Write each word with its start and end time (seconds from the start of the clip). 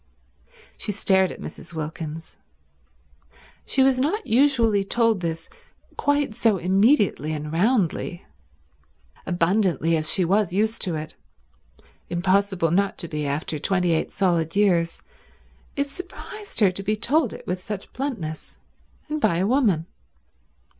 She 0.79 0.91
stared 0.91 1.31
at 1.31 1.39
Mrs. 1.39 1.75
Wilkins. 1.75 2.35
She 3.67 3.83
was 3.83 3.99
not 3.99 4.25
usually 4.25 4.83
told 4.83 5.19
this 5.19 5.47
quite 5.95 6.33
so 6.33 6.57
immediately 6.57 7.33
and 7.33 7.53
roundly. 7.53 8.25
Abundantly 9.27 9.95
as 9.95 10.11
she 10.11 10.25
was 10.25 10.53
used 10.53 10.81
to 10.85 10.95
it— 10.95 11.13
impossible 12.09 12.71
not 12.71 12.97
to 12.97 13.07
be 13.07 13.27
after 13.27 13.59
twenty 13.59 13.91
eight 13.91 14.11
solid 14.11 14.55
years—it 14.55 15.91
surprised 15.91 16.61
her 16.61 16.71
to 16.71 16.81
be 16.81 16.95
told 16.95 17.31
it 17.31 17.45
with 17.45 17.61
such 17.61 17.93
bluntness, 17.93 18.57
and 19.07 19.21
by 19.21 19.37
a 19.37 19.45
woman. 19.45 19.85